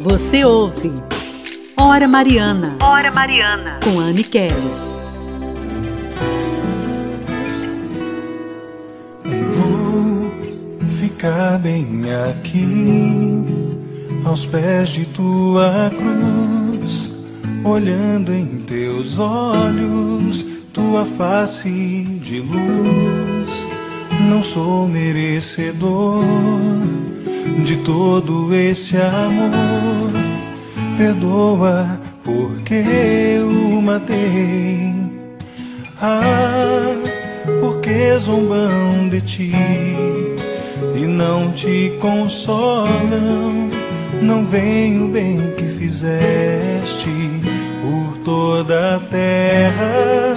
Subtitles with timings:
[0.00, 0.90] Você ouve
[1.76, 2.74] Hora Mariana.
[2.82, 3.80] Hora Mariana.
[3.84, 4.54] Com Anne Kelly.
[9.54, 10.30] Vou
[11.02, 13.44] ficar bem aqui,
[14.24, 17.14] aos pés de tua cruz,
[17.62, 23.66] olhando em teus olhos, tua face de luz.
[24.30, 26.24] Não sou merecedor
[27.64, 30.12] de todo esse amor.
[30.96, 32.84] Perdoa porque
[33.36, 34.94] eu matei.
[36.00, 36.94] Ah,
[37.60, 39.52] porque zombam de ti
[40.94, 43.68] e não te consolam.
[44.22, 47.10] Não vem o bem que fizeste
[47.82, 50.36] por toda a terra,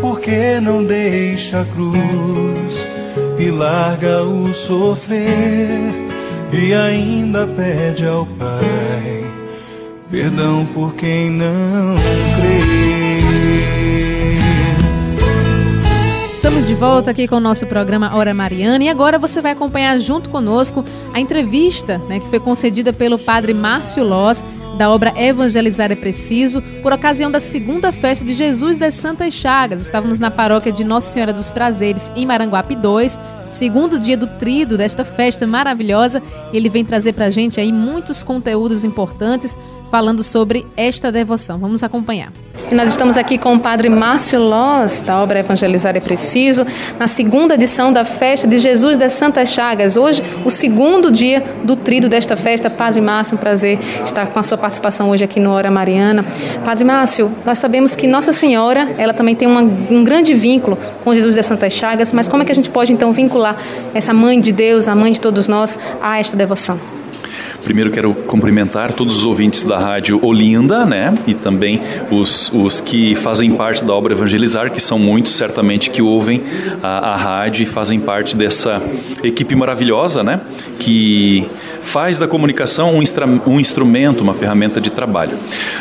[0.00, 2.86] porque não deixa a cruz
[3.38, 6.05] e larga o sofrer
[6.52, 9.16] e ainda pede ao Pai
[10.10, 13.16] perdão por quem não crê.
[16.34, 19.98] Estamos de volta aqui com o nosso programa Hora Mariana e agora você vai acompanhar
[19.98, 24.44] junto conosco a entrevista né, que foi concedida pelo padre Márcio Loz
[24.76, 29.80] da obra Evangelizar é Preciso, por ocasião da segunda festa de Jesus das Santas Chagas.
[29.80, 33.18] Estávamos na paróquia de Nossa Senhora dos Prazeres, em Maranguape 2,
[33.48, 36.22] segundo dia do trido desta festa maravilhosa.
[36.52, 39.56] Ele vem trazer para a gente aí muitos conteúdos importantes
[39.90, 41.58] falando sobre esta devoção.
[41.58, 42.32] Vamos acompanhar.
[42.70, 46.66] E nós estamos aqui com o padre Márcio Loz, da obra Evangelizar é Preciso,
[46.98, 49.96] na segunda edição da festa de Jesus das Santas Chagas.
[49.96, 52.68] Hoje, o segundo dia do trido desta festa.
[52.68, 56.24] Padre Márcio, um prazer estar com a sua participação hoje aqui no Hora Mariana.
[56.64, 61.14] Padre Márcio, nós sabemos que Nossa Senhora, ela também tem uma, um grande vínculo com
[61.14, 63.56] Jesus das Santas Chagas, mas como é que a gente pode então vincular
[63.94, 66.95] essa mãe de Deus, a mãe de todos nós, a esta devoção?
[67.66, 71.12] Primeiro quero cumprimentar todos os ouvintes da rádio Olinda, né?
[71.26, 71.80] E também
[72.12, 76.44] os, os que fazem parte da obra Evangelizar, que são muitos certamente que ouvem
[76.80, 78.80] a, a rádio e fazem parte dessa
[79.20, 80.40] equipe maravilhosa, né?
[80.78, 81.44] Que
[81.82, 83.02] faz da comunicação um,
[83.50, 85.36] um instrumento, uma ferramenta de trabalho.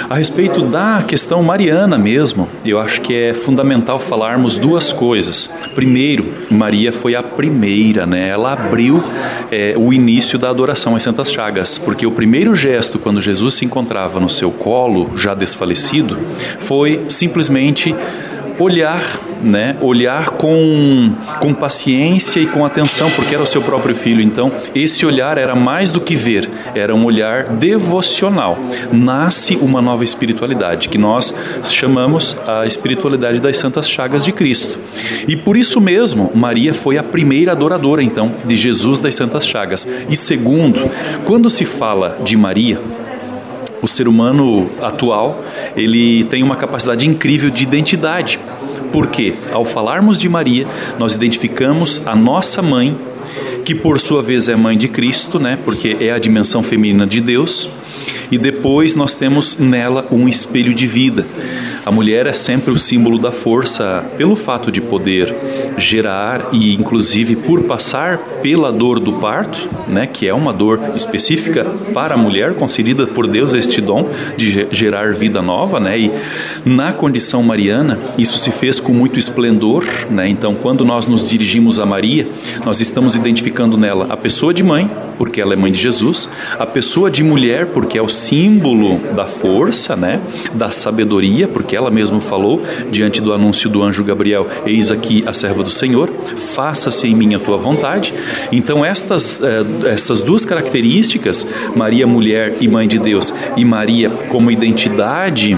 [0.10, 5.50] A respeito da questão mariana mesmo, eu acho que é fundamental falarmos duas coisas.
[5.74, 8.30] Primeiro, Maria foi a primeira, né?
[8.30, 9.04] Ela abriu
[9.52, 13.66] é, o início da adoração às Santas Chagas, porque o primeiro gesto quando Jesus se
[13.66, 16.18] encontrava no seu colo, já desfalecido,
[16.60, 17.96] foi simplesmente
[18.60, 19.02] olhar,
[19.42, 19.76] né?
[19.82, 24.22] Olhar com, com paciência e com atenção, porque era o seu próprio filho.
[24.22, 28.58] Então, esse olhar era mais do que ver, era um olhar devocional.
[28.92, 31.34] Nasce uma nova espiritualidade, que nós
[31.70, 34.80] chamamos a espiritualidade das santas chagas de Cristo.
[35.28, 39.88] E por isso mesmo, Maria foi a primeira adoradora, então, de Jesus das santas chagas.
[40.10, 40.90] E segundo,
[41.26, 42.80] quando se fala de Maria,
[43.86, 45.44] o ser humano atual
[45.78, 48.40] ele tem uma capacidade incrível de identidade.
[48.92, 50.66] Porque ao falarmos de Maria,
[50.98, 52.98] nós identificamos a nossa mãe,
[53.64, 55.58] que por sua vez é mãe de Cristo, né?
[55.64, 57.70] Porque é a dimensão feminina de Deus.
[58.32, 61.26] E depois nós temos nela um espelho de vida.
[61.86, 65.34] A mulher é sempre o símbolo da força pelo fato de poder
[65.78, 71.66] gerar e inclusive por passar pela dor do parto, né, que é uma dor específica
[71.94, 76.00] para a mulher concedida por Deus este dom de gerar vida nova, né?
[76.00, 76.12] E
[76.66, 80.28] na condição mariana, isso se fez com muito esplendor, né?
[80.28, 82.28] Então, quando nós nos dirigimos a Maria,
[82.66, 86.30] nós estamos identificando nela a pessoa de mãe, porque ela é mãe de Jesus,
[86.60, 90.20] a pessoa de mulher, porque é o símbolo da força, né?
[90.54, 95.26] Da sabedoria, porque que ela mesma falou diante do anúncio do anjo Gabriel: Eis aqui
[95.28, 98.14] a serva do Senhor, faça-se em mim a tua vontade.
[98.50, 104.50] Então, estas, eh, essas duas características, Maria, mulher e mãe de Deus, e Maria como
[104.50, 105.58] identidade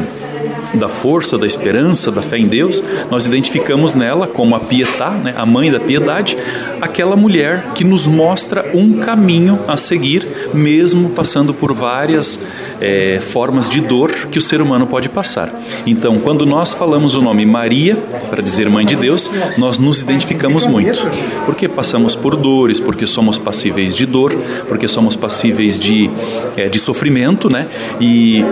[0.73, 5.33] da força, da esperança, da fé em Deus, nós identificamos nela como a Pietá, né,
[5.37, 6.37] a mãe da piedade,
[6.81, 12.39] aquela mulher que nos mostra um caminho a seguir, mesmo passando por várias
[12.81, 15.53] é, formas de dor que o ser humano pode passar.
[15.85, 17.95] Então, quando nós falamos o nome Maria,
[18.29, 21.07] para dizer mãe de Deus, nós nos identificamos muito,
[21.45, 24.35] porque passamos por dores, porque somos passíveis de dor,
[24.67, 26.09] porque somos passíveis de,
[26.55, 27.67] é, de sofrimento, né?
[27.99, 28.43] E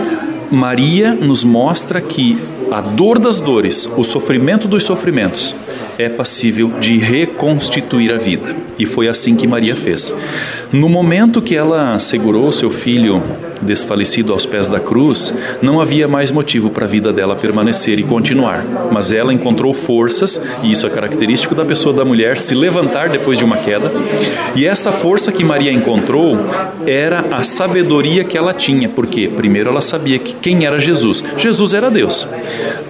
[0.50, 2.38] Maria nos mostra que
[2.70, 5.54] a dor das dores, o sofrimento dos sofrimentos,
[5.98, 8.54] é passível de reconstituir a vida.
[8.78, 10.14] E foi assim que Maria fez.
[10.72, 13.22] No momento que ela segurou seu filho
[13.62, 15.32] desfalecido aos pés da cruz,
[15.62, 18.64] não havia mais motivo para a vida dela permanecer e continuar.
[18.92, 23.38] Mas ela encontrou forças, e isso é característico da pessoa da mulher, se levantar depois
[23.38, 23.90] de uma queda.
[24.54, 26.36] E essa força que Maria encontrou
[26.86, 31.24] era a sabedoria que ela tinha, porque primeiro ela sabia que quem era Jesus.
[31.38, 32.26] Jesus era Deus.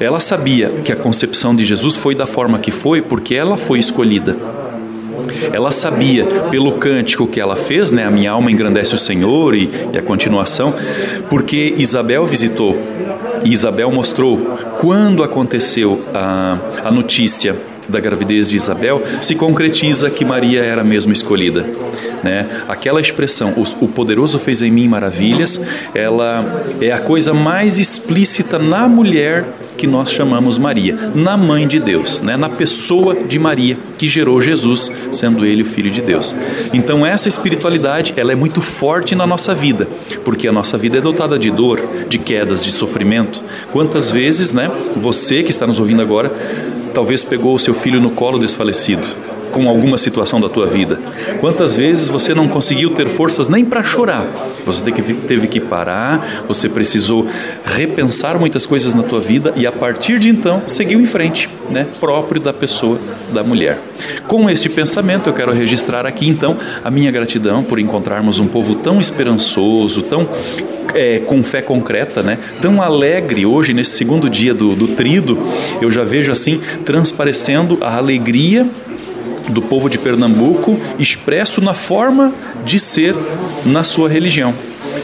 [0.01, 3.79] Ela sabia que a concepção de Jesus foi da forma que foi, porque ela foi
[3.79, 4.37] escolhida.
[5.53, 9.71] Ela sabia pelo cântico que ela fez, né, a minha alma engrandece o Senhor e,
[9.93, 10.75] e a continuação,
[11.29, 12.77] porque Isabel visitou
[13.45, 14.39] e Isabel mostrou
[14.79, 17.57] quando aconteceu a, a notícia
[17.89, 21.67] da gravidez de Isabel, se concretiza que Maria era mesmo escolhida.
[22.23, 22.47] Né?
[22.69, 25.61] Aquela expressão, o, poderoso fez em mim maravilhas,
[25.95, 29.45] ela é a coisa mais explícita na mulher
[29.77, 32.37] que nós chamamos Maria, na mãe de Deus, né?
[32.37, 36.35] na pessoa de Maria que gerou Jesus, sendo ele o filho de Deus.
[36.73, 39.87] Então essa espiritualidade, ela é muito forte na nossa vida,
[40.25, 43.43] porque a nossa vida é dotada de dor, de quedas, de sofrimento.
[43.71, 46.33] Quantas vezes, né, você que está nos ouvindo agora,
[46.97, 49.07] talvez pegou o seu filho no colo desfalecido
[49.53, 50.99] com alguma situação da tua vida?
[51.41, 54.27] Quantas vezes você não conseguiu ter forças nem para chorar?
[54.65, 54.91] Você
[55.29, 57.29] teve que parar, você precisou
[57.67, 61.87] repensar muitas coisas na tua vida e a partir de então seguiu em frente, né?
[62.01, 62.99] Próprio da pessoa,
[63.31, 63.79] da mulher.
[64.27, 68.75] Com este pensamento eu quero registrar aqui então a minha gratidão por encontrarmos um povo
[68.77, 70.27] tão esperançoso, tão
[70.97, 72.39] é, com fé concreta, né?
[72.61, 75.39] Tão alegre hoje nesse segundo dia do, do trido,
[75.81, 78.67] eu já vejo assim transparecendo a alegria
[79.51, 82.33] do povo de Pernambuco expresso na forma
[82.65, 83.15] de ser
[83.65, 84.55] na sua religião.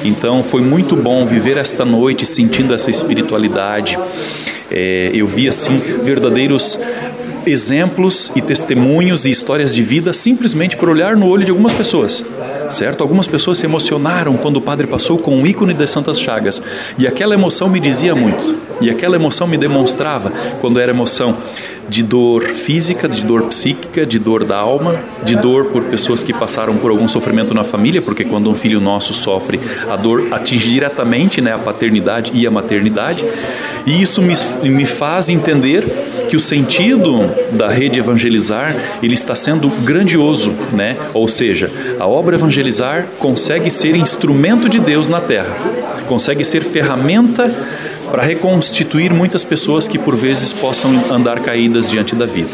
[0.02, 3.98] Então foi muito bom viver esta noite sentindo essa espiritualidade.
[4.70, 6.80] É, eu vi assim verdadeiros
[7.44, 12.24] exemplos e testemunhos e histórias de vida simplesmente por olhar no olho de algumas pessoas
[12.72, 13.02] certo?
[13.02, 16.62] Algumas pessoas se emocionaram quando o padre passou com o ícone das Santas Chagas
[16.98, 18.60] e aquela emoção me dizia muito.
[18.80, 21.36] E aquela emoção me demonstrava quando era emoção
[21.88, 26.32] de dor física, de dor psíquica, de dor da alma, de dor por pessoas que
[26.32, 30.70] passaram por algum sofrimento na família, porque quando um filho nosso sofre, a dor atinge
[30.70, 33.24] diretamente né, a paternidade e a maternidade.
[33.84, 34.34] E isso me,
[34.68, 35.84] me faz entender
[36.28, 37.18] que o sentido
[37.52, 40.96] da rede evangelizar ele está sendo grandioso, né?
[41.12, 45.54] Ou seja, a obra evangelizar consegue ser instrumento de Deus na terra,
[46.06, 47.52] consegue ser ferramenta
[48.12, 52.50] para reconstituir muitas pessoas que por vezes possam andar caídas diante da vida.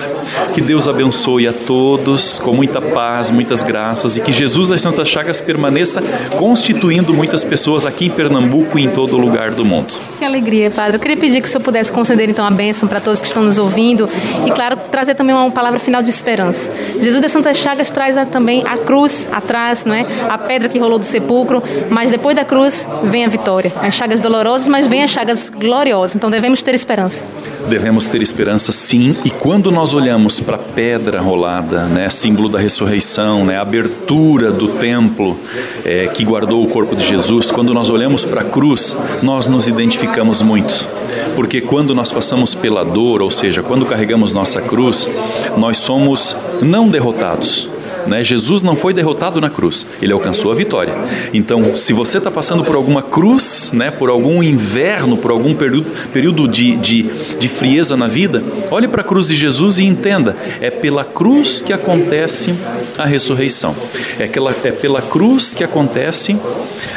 [0.54, 5.08] Que Deus abençoe a todos com muita paz, muitas graças e que Jesus das Santas
[5.08, 6.00] Chagas permaneça
[6.38, 9.94] constituindo muitas pessoas aqui em Pernambuco e em todo lugar do mundo.
[10.16, 10.96] Que alegria, Padre.
[10.96, 13.42] Eu queria pedir que o senhor pudesse conceder então a bênção para todos que estão
[13.42, 14.08] nos ouvindo
[14.46, 16.72] e, claro, trazer também uma palavra final de esperança.
[17.02, 20.06] Jesus das Santas Chagas traz também a cruz atrás, não é?
[20.28, 21.60] A pedra que rolou do sepulcro,
[21.90, 23.72] mas depois da cruz vem a vitória.
[23.82, 26.16] As chagas dolorosas, mas vem as chagas gloriosa.
[26.16, 27.24] Então devemos ter esperança.
[27.68, 29.16] Devemos ter esperança, sim.
[29.24, 34.68] E quando nós olhamos para a pedra rolada, né, símbolo da ressurreição, né, abertura do
[34.68, 35.38] templo
[35.84, 39.68] é, que guardou o corpo de Jesus, quando nós olhamos para a cruz, nós nos
[39.68, 40.88] identificamos muito.
[41.34, 45.08] Porque quando nós passamos pela dor, ou seja, quando carregamos nossa cruz,
[45.56, 47.68] nós somos não derrotados,
[48.08, 48.24] né?
[48.24, 50.94] Jesus não foi derrotado na cruz, ele alcançou a vitória.
[51.32, 56.48] Então, se você está passando por alguma cruz, né, por algum inverno, por algum período,
[56.48, 57.02] de, de,
[57.38, 61.62] de frieza na vida, olhe para a cruz de Jesus e entenda: é pela cruz
[61.62, 62.54] que acontece
[62.96, 63.74] a ressurreição,
[64.18, 66.36] é, aquela, é pela cruz que acontece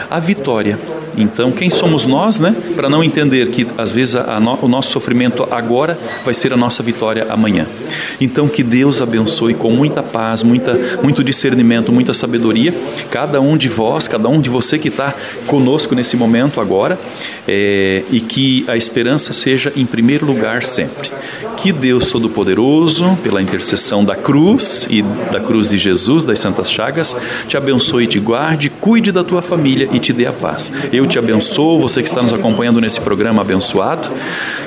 [0.10, 0.78] a vitória.
[1.18, 4.92] Então, quem somos nós, né, para não entender que às vezes a no, o nosso
[4.92, 7.66] sofrimento agora vai ser a nossa vitória amanhã?
[8.20, 12.74] Então, que Deus abençoe com muita paz, muita, muito discernimento, muita sabedoria,
[13.10, 15.14] cada um de vós, cada um de você que está
[15.48, 17.00] conosco nesse momento agora,
[17.48, 21.12] é, e que a esperança seja em primeiro lugar sempre.
[21.58, 27.16] Que Deus Todo-Poderoso, pela intercessão da cruz e da cruz de Jesus, das Santas Chagas,
[27.48, 30.72] te abençoe, te guarde, cuide da tua família e te dê a paz.
[30.92, 34.10] Eu te abençoo, você que está nos acompanhando nesse programa abençoado,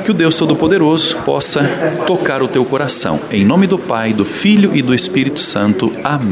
[0.04, 1.64] que o Deus Todo-Poderoso possa
[2.06, 3.18] tocar o teu coração.
[3.30, 5.92] Em nome do Pai, do Filho e do Espírito Santo.
[6.04, 6.23] Amém.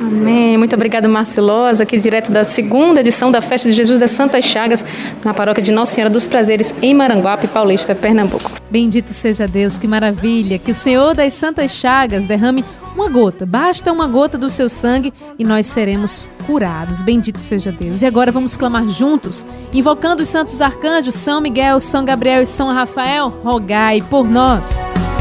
[0.00, 0.56] Amém.
[0.56, 4.84] Muito obrigada, Marcelosa, aqui direto da segunda edição da Festa de Jesus das Santas Chagas,
[5.22, 8.50] na paróquia de Nossa Senhora dos Prazeres, em Maranguape, Paulista, Pernambuco.
[8.70, 10.58] Bendito seja Deus, que maravilha!
[10.58, 15.12] Que o Senhor das Santas Chagas derrame uma gota, basta uma gota do seu sangue
[15.38, 17.02] e nós seremos curados.
[17.02, 18.02] Bendito seja Deus.
[18.02, 22.72] E agora vamos clamar juntos, invocando os santos arcanjos São Miguel, São Gabriel e São
[22.72, 24.66] Rafael, rogai por nós.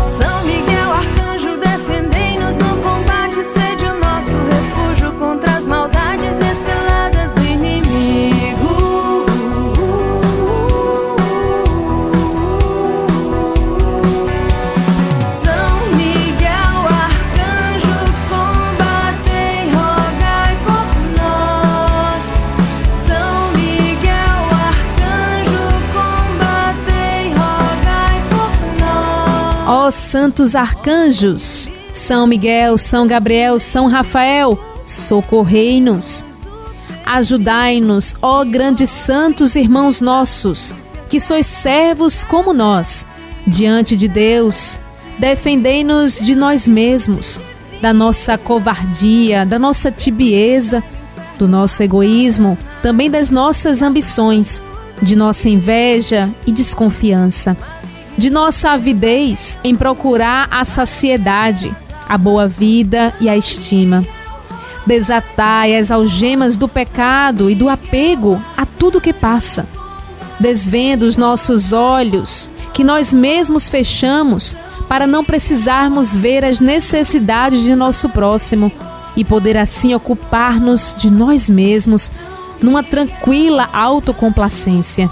[0.03, 0.38] São
[29.93, 36.25] Santos arcanjos, São Miguel, São Gabriel, São Rafael, socorrei-nos.
[37.05, 40.73] Ajudai-nos, ó grandes santos irmãos nossos,
[41.09, 43.05] que sois servos como nós,
[43.47, 44.79] diante de Deus.
[45.17, 47.41] Defendei-nos de nós mesmos,
[47.81, 50.83] da nossa covardia, da nossa tibieza,
[51.37, 54.61] do nosso egoísmo, também das nossas ambições,
[55.01, 57.57] de nossa inveja e desconfiança,
[58.19, 61.73] de nossa avidez em procurar a saciedade,
[62.07, 64.05] a boa vida e a estima.
[64.85, 69.65] Desatai as algemas do pecado e do apego a tudo que passa.
[70.37, 74.57] Desvenda os nossos olhos, que nós mesmos fechamos,
[74.89, 78.69] para não precisarmos ver as necessidades de nosso próximo
[79.15, 82.11] e poder assim ocupar-nos de nós mesmos
[82.61, 85.09] numa tranquila autocomplacência.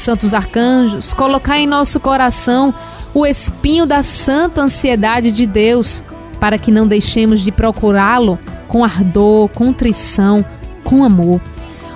[0.00, 2.72] Santos arcanjos, colocai em nosso coração
[3.12, 6.02] o espinho da santa ansiedade de Deus,
[6.40, 10.42] para que não deixemos de procurá-lo com ardor, contrição,
[10.84, 11.38] com amor.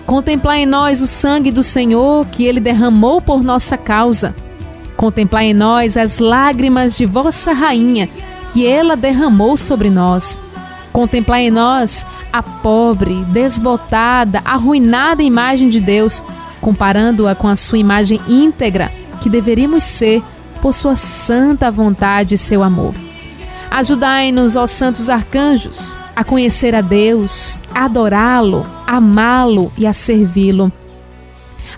[0.04, 4.34] Contemplar em nós o sangue do Senhor que ele derramou por nossa causa.
[4.98, 8.06] Contemplar em nós as lágrimas de vossa rainha
[8.52, 10.38] que ela derramou sobre nós.
[10.92, 16.22] Contemplar em nós a pobre, desbotada, arruinada imagem de Deus,
[16.64, 18.90] comparando-a com a sua imagem íntegra,
[19.20, 20.22] que deveríamos ser
[20.62, 22.94] por sua santa vontade e seu amor.
[23.70, 30.72] Ajudai-nos, ó santos arcanjos, a conhecer a Deus, a adorá-lo, amá-lo e a servi-lo.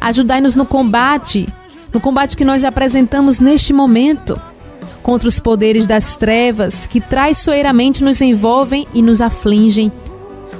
[0.00, 1.48] Ajudai-nos no combate,
[1.92, 4.40] no combate que nós apresentamos neste momento
[5.02, 9.90] contra os poderes das trevas que traiçoeiramente nos envolvem e nos afligem.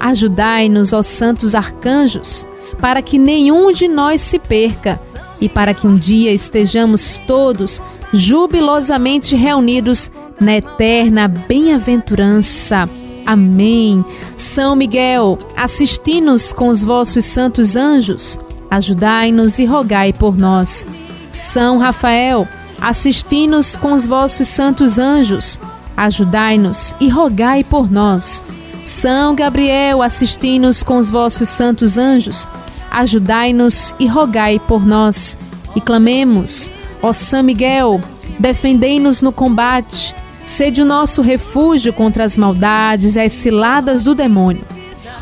[0.01, 2.45] Ajudai-nos, ó santos arcanjos,
[2.81, 5.01] para que nenhum de nós se perca
[5.41, 12.89] e para que um dia estejamos todos jubilosamente reunidos na eterna bem-aventurança.
[13.25, 14.05] Amém.
[14.37, 18.39] São Miguel, assisti-nos com os vossos santos anjos,
[18.71, 20.87] ajudai-nos e rogai por nós.
[21.33, 22.47] São Rafael,
[22.81, 25.59] Assisti-nos com os vossos santos anjos,
[25.97, 28.43] ajudai-nos e rogai por nós.
[28.85, 32.47] São Gabriel, assisti-nos com os vossos santos anjos,
[32.91, 35.39] ajudai-nos e rogai por nós.
[35.75, 36.71] E clamemos,
[37.03, 38.01] ó São Miguel,
[38.39, 40.15] defendei-nos no combate,
[40.45, 44.65] sede o nosso refúgio contra as maldades e as ciladas do demônio.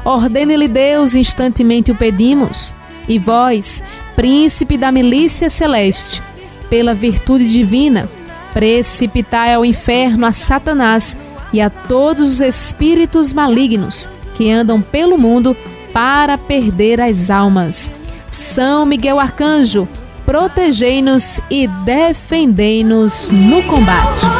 [0.05, 2.75] Ordene-lhe Deus, instantemente o pedimos.
[3.09, 3.83] E vós,
[4.15, 6.23] príncipe da milícia celeste,
[6.69, 8.09] pela virtude divina,
[8.53, 11.17] precipitai ao inferno a Satanás
[11.53, 15.57] e a todos os espíritos malignos que andam pelo mundo
[15.95, 17.91] para perder as almas.
[18.31, 19.89] São Miguel Arcanjo,
[20.27, 24.34] protegei-nos e defendei-nos no combate.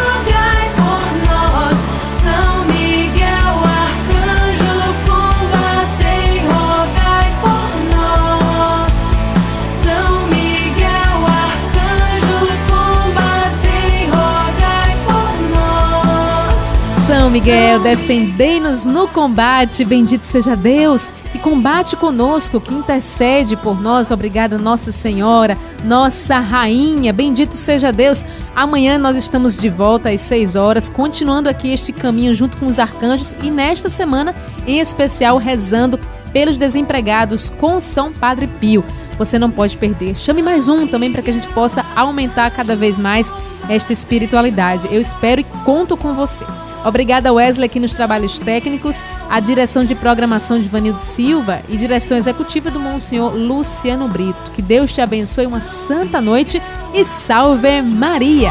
[17.31, 19.85] Miguel, defendei-nos no combate.
[19.85, 24.11] Bendito seja Deus que combate conosco, que intercede por nós.
[24.11, 27.13] Obrigada, Nossa Senhora, nossa Rainha.
[27.13, 28.25] Bendito seja Deus.
[28.55, 32.79] Amanhã nós estamos de volta às 6 horas, continuando aqui este caminho junto com os
[32.79, 34.35] arcanjos e nesta semana,
[34.67, 35.99] em especial, rezando
[36.33, 38.85] pelos desempregados com São Padre Pio.
[39.19, 40.15] Você não pode perder.
[40.15, 43.31] Chame mais um também para que a gente possa aumentar cada vez mais
[43.69, 44.89] esta espiritualidade.
[44.91, 46.45] Eu espero e conto com você.
[46.85, 52.17] Obrigada, Wesley, aqui nos trabalhos técnicos, a direção de programação de Vanildo Silva e direção
[52.17, 54.51] executiva do Monsenhor Luciano Brito.
[54.53, 56.61] Que Deus te abençoe, uma santa noite
[56.93, 58.51] e salve Maria!